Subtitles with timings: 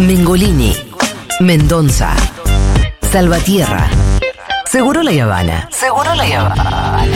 [0.00, 0.76] Mengolini,
[1.40, 2.14] Mendonza,
[3.10, 3.88] Salvatierra,
[4.70, 5.68] Seguro la Habana.
[5.72, 7.06] Seguro la Habana.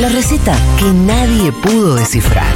[0.00, 2.46] La receta que nadie pudo descifrar.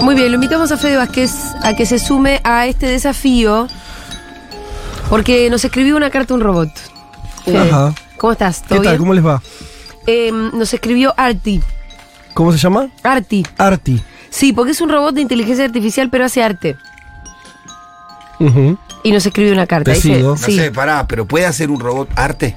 [0.00, 1.32] Muy bien, lo invitamos a Fede Vázquez
[1.62, 3.66] a que se sume a este desafío
[5.12, 6.70] porque nos escribió una carta un robot.
[7.46, 7.94] Ajá.
[8.16, 8.62] ¿Cómo estás?
[8.62, 8.92] ¿Qué ¿Todo tal?
[8.92, 8.98] bien?
[8.98, 9.42] ¿Cómo les va?
[10.06, 11.60] Eh, nos escribió Arti.
[12.32, 12.88] ¿Cómo se llama?
[13.02, 13.46] Arti.
[13.58, 14.00] Arti.
[14.30, 16.76] Sí, porque es un robot de inteligencia artificial, pero hace arte.
[18.40, 18.78] Ujú.
[19.02, 19.92] Y nos escribió una carta.
[19.92, 20.22] Dice-.
[20.22, 20.56] No sí.
[20.56, 22.56] sé, pará, pero ¿puede hacer un robot arte?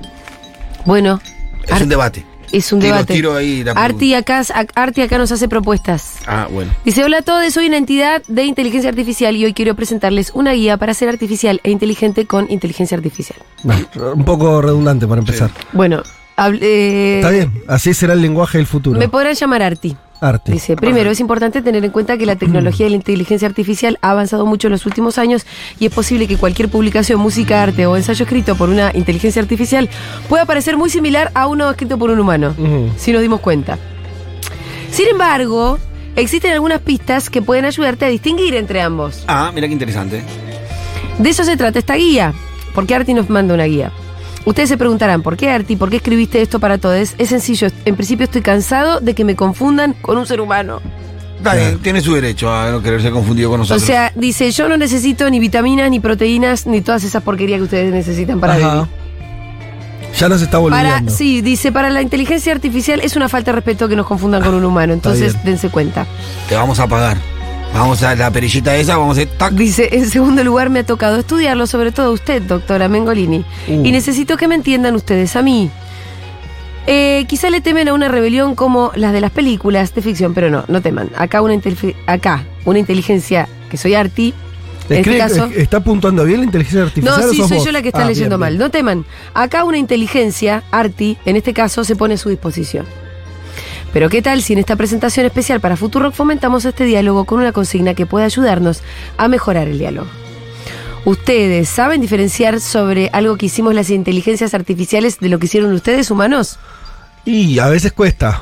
[0.86, 1.20] Bueno,
[1.68, 2.26] Es un debate.
[2.54, 3.14] es un Tiro- debate.
[3.16, 4.44] tiro ahí la Arti acá,
[4.76, 6.15] Arti acá nos hace propuestas.
[6.28, 6.72] Ah, bueno.
[6.84, 10.54] Dice, hola a todos, soy una entidad de inteligencia artificial y hoy quiero presentarles una
[10.54, 13.38] guía para ser artificial e inteligente con inteligencia artificial.
[13.64, 15.52] Bueno, un poco redundante para empezar.
[15.74, 16.02] Bueno,
[16.36, 19.00] hable- eh, Está bien, así será el lenguaje del futuro.
[19.00, 19.96] me podrán llamar Arti.
[20.22, 20.54] Arti.
[20.54, 24.12] Dice, primero, es importante tener en cuenta que la tecnología de la inteligencia artificial ha
[24.12, 25.46] avanzado mucho en los últimos años
[25.78, 29.90] y es posible que cualquier publicación, música, arte o ensayo escrito por una inteligencia artificial
[30.30, 32.56] pueda parecer muy similar a uno escrito por un humano,
[32.98, 33.78] si nos dimos cuenta.
[34.90, 35.78] Sin embargo,
[36.16, 39.24] existen algunas pistas que pueden ayudarte a distinguir entre ambos.
[39.28, 40.24] Ah, mira qué interesante.
[41.20, 42.34] De eso se trata esta guía,
[42.74, 43.92] porque Arti nos manda una guía.
[44.46, 45.76] Ustedes se preguntarán, ¿por qué Arti?
[45.76, 47.16] ¿Por qué escribiste esto para todos?
[47.18, 50.82] Es sencillo, en principio estoy cansado de que me confundan con un ser humano.
[51.42, 53.84] Bien, tiene su derecho a no quererse confundido con O nosotros.
[53.86, 57.94] sea, dice, yo no necesito ni vitaminas, ni proteínas, ni todas esas porquerías que ustedes
[57.94, 58.74] necesitan para Ajá.
[58.74, 58.88] vivir.
[60.18, 61.12] Ya nos está Para, volviendo.
[61.12, 64.54] sí, dice, para la inteligencia artificial es una falta de respeto que nos confundan con
[64.54, 66.06] un humano, entonces dense cuenta.
[66.48, 67.18] Te vamos a pagar.
[67.74, 69.52] Vamos a la perillita esa, vamos a hacer tac.
[69.54, 73.84] Dice, en segundo lugar me ha tocado estudiarlo, sobre todo usted, doctora Mengolini, Uh.
[73.86, 75.70] y necesito que me entiendan ustedes a mí.
[76.88, 80.50] Eh, quizá le temen a una rebelión como las de las películas de ficción, pero
[80.50, 81.10] no, no teman.
[81.18, 81.60] Acá una,
[82.08, 84.34] acá, una inteligencia, que soy Arti,
[84.90, 85.46] este ¿Cree- caso...
[85.56, 87.22] ¿Está puntuando bien la inteligencia artificial?
[87.22, 87.66] No, sí, soy vos?
[87.66, 88.50] yo la que está Ah, leyendo bien, mal.
[88.54, 88.60] bien.
[88.60, 89.06] No teman.
[89.34, 92.86] Acá una inteligencia, Arti, en este caso, se pone a su disposición.
[93.94, 97.52] Pero ¿qué tal si en esta presentación especial para Futurock fomentamos este diálogo con una
[97.54, 98.82] consigna que puede ayudarnos
[99.18, 100.08] a mejorar el diálogo?
[101.06, 106.10] ¿Ustedes saben diferenciar sobre algo que hicimos las inteligencias artificiales de lo que hicieron ustedes
[106.12, 106.58] humanos?
[107.26, 108.42] Y a veces cuesta.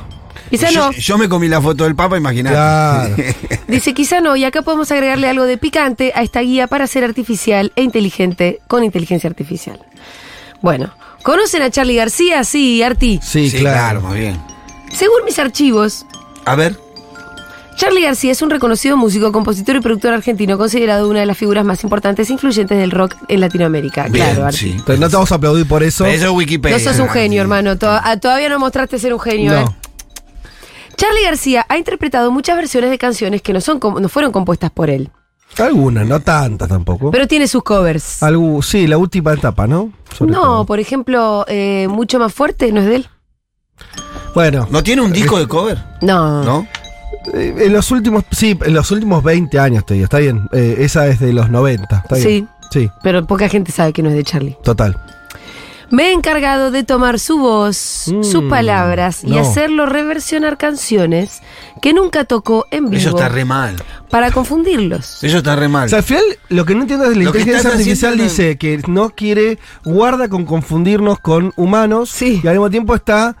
[0.50, 0.92] Quizá yo, no.
[0.92, 2.54] yo me comí la foto del Papa, imagínate.
[2.54, 3.16] Claro.
[3.68, 7.02] Dice quizá no, y acá podemos agregarle algo de picante a esta guía para ser
[7.04, 9.80] artificial e inteligente con inteligencia artificial.
[10.60, 12.44] Bueno, ¿conocen a Charlie García?
[12.44, 13.20] Sí, Arti.
[13.22, 13.76] Sí, Sí, claro.
[13.78, 14.38] claro, más bien.
[14.92, 16.06] Según mis archivos,
[16.44, 16.78] A ver.
[17.76, 21.64] Charlie García es un reconocido músico, compositor y productor argentino, considerado una de las figuras
[21.64, 24.04] más importantes e influyentes del rock en Latinoamérica.
[24.08, 24.58] Bien, claro, Arti.
[24.58, 24.76] sí.
[24.86, 26.06] Pero no te vamos a aplaudir por eso.
[26.06, 26.78] Eso es Wikipedia.
[26.78, 27.72] No sos un genio, hermano.
[27.82, 29.60] Ah, todavía no mostraste ser un genio, No.
[29.62, 29.64] ¿eh?
[30.96, 34.90] Charlie García ha interpretado muchas versiones de canciones que no, son no fueron compuestas por
[34.90, 35.10] él,
[35.58, 37.10] Algunas, no tantas tampoco.
[37.10, 38.22] pero tiene sus covers.
[38.22, 39.92] Algo, sí, la última etapa, ¿no?
[40.16, 40.66] Sobre no, todo.
[40.66, 43.08] por ejemplo, eh, Mucho Más Fuerte, ¿no es de él?
[44.34, 45.78] Bueno, ¿No tiene un disco de cover?
[46.02, 46.42] No.
[46.44, 46.66] ¿No?
[47.32, 50.48] eh, en los últimos, sí, en los últimos 20 años te digo, está bien.
[50.52, 52.28] Eh, esa es de los 90, está bien.
[52.28, 52.46] Sí.
[52.70, 54.56] Sí, Pero poca gente sabe que no es de Charlie.
[54.64, 54.98] total.
[55.90, 59.38] Me he encargado de tomar su voz, Mm, sus palabras y no.
[59.40, 61.40] hacerlo reversionar canciones
[61.82, 63.76] que nunca tocó en vivo Eso está re mal.
[64.10, 65.22] para confundirlos.
[65.22, 65.86] Eso está re mal.
[65.86, 68.56] O sea, al final, lo que no entiendo es la Lo que inteligencia artificial dice
[68.58, 72.40] que no quiere, guarda con confundirnos con humanos Sí.
[72.42, 73.36] y al mismo tiempo está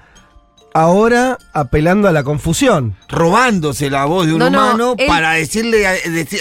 [0.74, 2.96] ahora apelando a la confusión.
[3.08, 5.86] robándose la voz de un No, no, humano él- para decirle,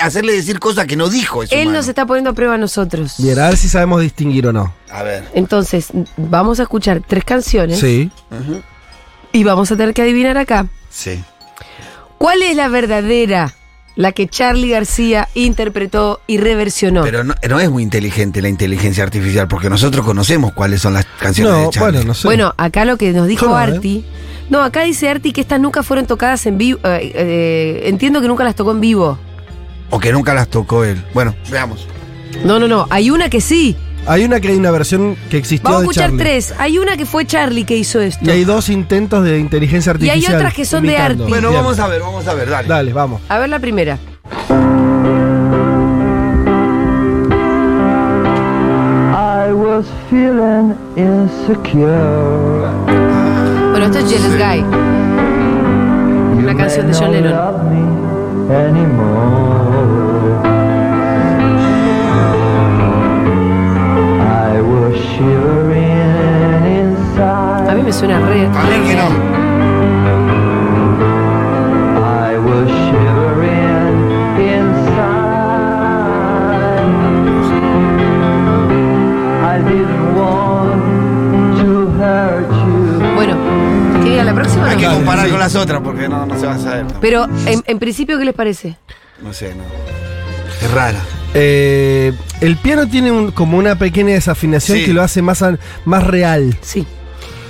[0.01, 1.77] hacerle decir cosas que no dijo ese Él humano.
[1.79, 3.13] nos está poniendo a prueba a nosotros.
[3.19, 4.73] Bien, a ver si sabemos distinguir o no.
[4.91, 5.29] A ver.
[5.35, 8.11] Entonces, vamos a escuchar tres canciones Sí.
[9.31, 11.23] Y vamos a tener que adivinar acá Sí.
[12.17, 13.53] cuál es la verdadera,
[13.96, 17.04] la que Charlie García interpretó y reversionó.
[17.04, 21.06] Pero no, no es muy inteligente la inteligencia artificial, porque nosotros conocemos cuáles son las
[21.19, 21.92] canciones No, de Charlie.
[21.98, 22.28] bueno, no sé.
[22.28, 23.62] Bueno, acá lo que nos dijo ¿eh?
[23.62, 24.06] Arti.
[24.50, 26.80] No, acá dice Arti que estas nunca fueron tocadas en vivo.
[26.84, 29.18] eh, eh, entiendo que nunca las tocó en vivo.
[29.90, 31.04] O que nunca las tocó él.
[31.13, 31.88] Bueno, veamos.
[32.44, 32.88] No, no, no.
[32.89, 33.75] Hay una que sí.
[34.05, 36.17] Hay una que hay una versión que existió Vamos a escuchar Charlie.
[36.23, 36.53] tres.
[36.57, 38.25] Hay una que fue Charlie que hizo esto.
[38.25, 40.35] Y hay dos intentos de inteligencia Y hay artificial.
[40.35, 40.97] otras que son de.
[40.97, 41.23] Arti.
[41.27, 42.67] Bueno, vamos a ver, vamos a ver, dale.
[42.67, 43.21] Dale, vamos.
[43.29, 43.97] A ver la primera.
[49.15, 52.67] I was feeling insecure.
[53.71, 54.59] Bueno, esto es Jealous Guy.
[56.44, 57.33] Una canción de John Lennon.
[65.13, 66.04] I was shivering
[67.83, 68.45] me suena re.
[68.48, 69.10] A ver que no.
[72.00, 75.13] I was shivering inside.
[79.44, 80.81] I didn't want
[81.60, 83.13] to hurt you.
[83.15, 83.36] Bueno,
[84.04, 84.63] ¿qué diga la próxima?
[84.63, 86.86] o Hay que comparar con las otras porque no, no se va a saber.
[86.86, 88.77] No, Pero en, en principio, ¿qué les parece?
[89.21, 89.63] No sé, no.
[90.65, 91.00] Es rara.
[91.36, 92.13] Eh,
[92.45, 94.86] el piano tiene un- como una pequeña desafinación Sí.
[94.86, 95.44] que lo hace más,
[95.86, 96.57] más real.
[96.62, 96.86] Sí.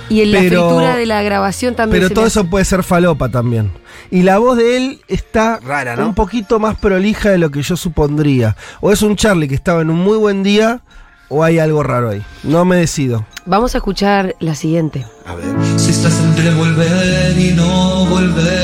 [0.08, 1.96] Y en la fritura de la grabación también.
[2.00, 3.72] Pero se todo eso puede ser falopa también.
[4.10, 6.06] Y la voz de él está Rara, ¿no?
[6.08, 8.54] un poquito más prolija de lo que yo supondría.
[8.80, 10.80] O es un Charlie que estaba en un muy buen día,
[11.28, 12.22] o hay algo raro ahí.
[12.42, 13.24] No me decido.
[13.46, 15.04] Vamos a escuchar la siguiente.
[15.26, 15.46] A ver.
[15.78, 18.63] Si estás entre volver y no volver.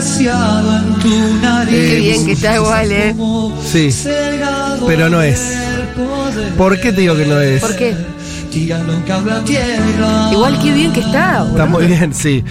[0.00, 1.70] Demasiado en tu nariz.
[1.90, 3.14] Qué bien que está igual, ¿eh?
[3.64, 3.90] Sí.
[4.86, 5.40] Pero no es.
[6.56, 7.60] ¿Por qué te digo que no es?
[7.60, 7.94] ¿Por qué?
[8.50, 8.74] Que.
[10.32, 11.46] Igual qué bien que está.
[11.48, 12.42] Está muy bien, sí.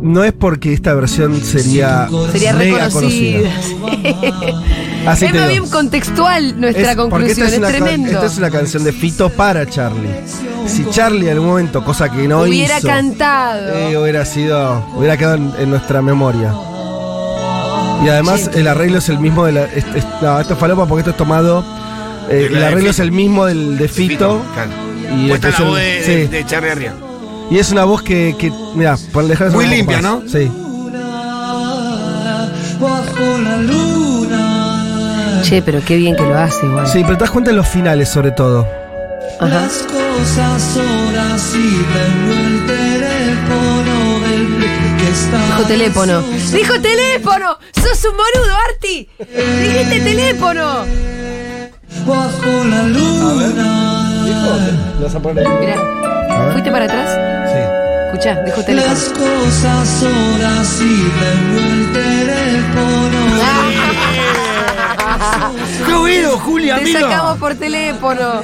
[0.00, 3.50] No es porque esta versión sería, Sería mega reconocida.
[5.06, 8.10] Así es más bien contextual nuestra Es- conclusión, esta es, una, can- tremendo.
[8.12, 10.08] esta es una canción de Fito para Charlie.
[10.66, 13.74] Si Charlie en algún momento, cosa que no Hubiera hizo, cantado.
[13.74, 16.52] eh, hubiera sido, hubiera quedado en, en nuestra memoria.
[18.04, 19.64] Y además el arreglo es el mismo de la.
[19.64, 21.64] es- es- no, esto es falopa porque esto es tomado.
[22.30, 24.42] eh, el arreglo es el mismo del de Fito.
[24.54, 24.70] claro.
[25.16, 26.12] Y Puesta después la el- voz de, sí.
[26.12, 26.92] de, de Charlie arriba.
[27.50, 30.22] Y es una voz que, que mira, por dejar Muy limpia, ¿no?
[30.26, 30.50] Sí.
[35.42, 36.86] Che, pero qué bien que lo hace igual.
[36.86, 38.66] Sí, pero te das cuenta en los finales sobre todo.
[39.40, 39.48] Ajá.
[39.48, 44.58] Las cosas ahora sí tengo el teléfono del
[44.98, 45.46] que está.
[45.46, 46.20] Dijo teléfono.
[46.22, 46.87] ¡Dijo teléfono!
[47.22, 49.08] ¡Sos un boludo, Arti!
[49.18, 50.84] ¡Dijiste teléfono!
[52.06, 53.88] Bajo la luna.
[55.60, 57.10] Mirá, ¿fuiste para atrás?
[57.50, 57.58] Sí.
[58.06, 58.94] Escuchá, dijo teléfono.
[58.94, 63.18] Las cosas ahora sí tengo el teléfono.
[65.86, 68.42] ¡Qué oído, Julia, Te sacamos por teléfono.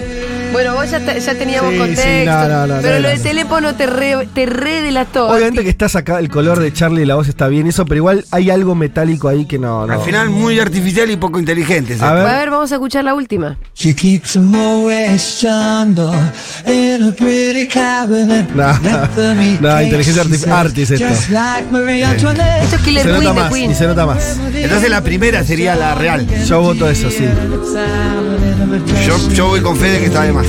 [0.54, 2.04] Bueno, vos ya, te- ya teníamos Sí, contexto.
[2.08, 3.22] sí, no, no, no, pero no, lo de no.
[3.22, 5.28] teléfono te re, te re delató.
[5.28, 7.96] Obviamente que está sacado el color de Charlie y la voz está bien, eso, pero
[7.98, 9.86] igual hay algo metálico ahí que no.
[9.86, 9.92] no.
[9.92, 11.96] Al final muy artificial y poco inteligente.
[12.00, 12.26] A ver.
[12.26, 13.58] A ver, vamos a escuchar la última.
[13.74, 16.12] She keeps them always jungle
[16.66, 18.48] in a pretty cabinet.
[18.54, 18.72] No,
[19.60, 21.06] no, inteligencia artif- arti es esto.
[21.08, 22.62] Just like Antoinette.
[22.62, 23.70] Esto es Killer Se Queen nota más, Queen.
[23.70, 24.38] y se nota más.
[24.54, 26.26] Entonces la primera sería la real.
[26.46, 27.24] Yo voto eso, sí.
[29.14, 30.46] Yo, yo voy con fe de que está de más.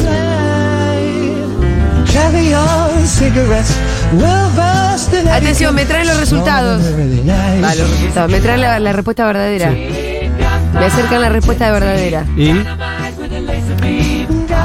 [5.31, 6.81] Atención, me traen los resultados.
[6.81, 8.31] Va, los resultados.
[8.31, 9.69] Me traen la, la respuesta verdadera.
[9.71, 12.25] Me acercan la respuesta de verdadera.
[12.35, 12.53] ¿Y?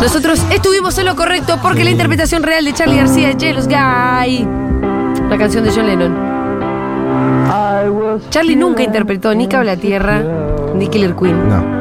[0.01, 4.49] Nosotros estuvimos en lo correcto porque la interpretación real de Charlie García es Jealous Guy.
[5.29, 6.41] La canción de John Lennon.
[8.31, 10.23] Charlie nunca interpretó ni Cable a Tierra
[10.75, 11.49] ni Killer Queen.
[11.49, 11.81] No.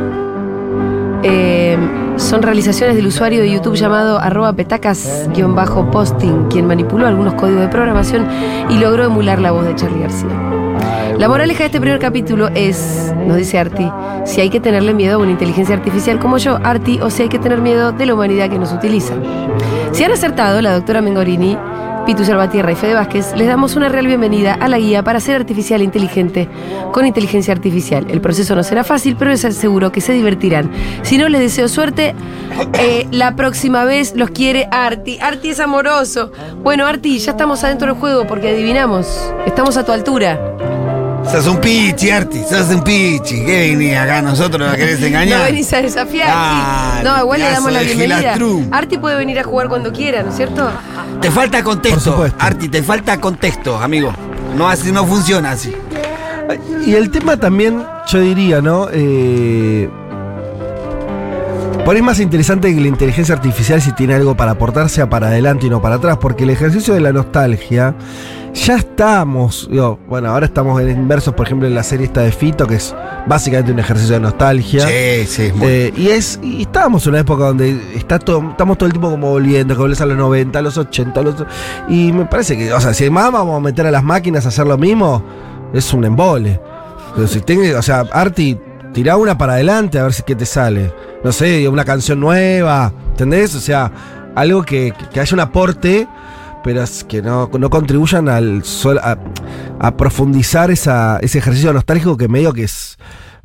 [1.24, 1.78] Eh,
[2.20, 8.28] son realizaciones del usuario de YouTube llamado arroba petacas-posting, quien manipuló algunos códigos de programación
[8.70, 10.30] y logró emular la voz de Charlie García.
[11.18, 13.90] La moraleja de este primer capítulo es, nos dice Arti,
[14.26, 17.30] si hay que tenerle miedo a una inteligencia artificial como yo, Arti, o si hay
[17.30, 19.14] que tener miedo de la humanidad que nos utiliza.
[19.92, 21.58] Si han acertado, la doctora Mengorini,
[22.10, 25.36] Pitu Salvatierra y Fede Vázquez, les damos una real bienvenida a la guía para ser
[25.36, 26.50] artificial e inteligente
[26.92, 28.08] con inteligencia artificial.
[28.10, 30.72] El proceso no será fácil, pero les aseguro que se divertirán.
[31.04, 32.16] Si no, les deseo suerte.
[32.80, 35.20] Eh, la próxima vez los quiere Arti.
[35.22, 36.32] Arti es amoroso.
[36.64, 39.32] Bueno, Arti, ya estamos adentro del juego porque adivinamos.
[39.46, 40.79] Estamos a tu altura.
[41.32, 43.46] Sos un pichi, Arti, sos un pichi.
[43.46, 45.40] ¿Qué venís acá nosotros la querés engañar?
[45.40, 46.28] No venís a desafiar.
[46.28, 46.34] sí.
[46.36, 48.36] Ah, no, igual le damos la bienvenida.
[48.72, 50.70] Arti puede venir a jugar cuando quiera, ¿no es cierto?
[51.22, 52.26] Te falta contexto.
[52.40, 54.12] Arti, te falta contexto, amigo.
[54.58, 55.74] No así no funciona así.
[56.86, 58.88] Y el tema también, yo diría, ¿no?
[58.92, 59.88] Eh,
[61.86, 65.10] por ahí es más interesante que la inteligencia artificial si tiene algo para aportar, sea
[65.10, 67.94] para adelante y no para atrás, porque el ejercicio de la nostalgia,
[68.54, 72.32] ya estamos, digo, bueno, ahora estamos en inversos, por ejemplo, en la serie esta de
[72.32, 72.96] Fito, que es
[73.28, 74.82] básicamente un ejercicio de nostalgia.
[74.88, 78.50] Sí, sí, es muy- Eh, y es y estábamos en una época donde está todo,
[78.52, 81.24] estamos todo el tiempo como volviendo, que volvés a los 90, a los 80, a
[81.24, 81.36] los,
[81.88, 84.50] y me parece que, o sea, si más vamos a meter a las máquinas a
[84.50, 85.24] hacer lo mismo,
[85.74, 86.60] es un embole.
[87.16, 87.42] Pero si
[87.74, 88.58] o sea, Arti,
[88.94, 90.94] tirá una para adelante a ver si qué te sale.
[91.24, 93.54] No sé, una canción nueva, ¿entendés?
[93.56, 93.92] O sea,
[94.36, 96.08] algo que, que haya un aporte,
[96.64, 99.18] pero que no, no contribuyan al sol- a,
[99.80, 102.98] a profundizar esa, ese ejercicio nostálgico que medio que es,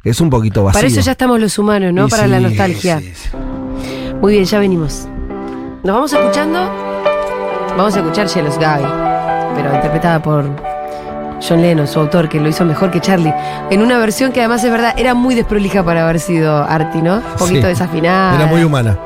[0.03, 0.79] que es un poquito vacío.
[0.79, 2.07] Para eso ya estamos los humanos, ¿no?
[2.07, 3.01] Y Para sí, la nostalgia.
[3.01, 3.29] Sí, sí.
[4.21, 5.07] Muy bien, ya venimos.
[5.83, 6.59] Nos vamos escuchando.
[7.77, 8.85] Vamos a escuchar Jealous Guy,
[9.57, 10.45] pero interpretada por
[11.47, 13.35] John Lennon, su autor, que lo hizo mejor que Charlie.
[13.71, 17.17] En una versión que además es verdad, era muy desprolija para haber sido Artie, ¿no?
[17.17, 18.37] Un poquito desafinada.
[18.37, 18.97] Era muy humana.